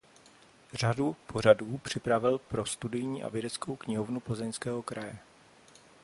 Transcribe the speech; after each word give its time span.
Řadu 0.73 1.15
pořadů 1.27 1.77
připravil 1.77 2.37
pro 2.37 2.65
Studijní 2.65 3.23
a 3.23 3.29
vědeckou 3.29 3.75
knihovnu 3.75 4.19
Plzeňského 4.19 4.81
kraje. 4.81 5.17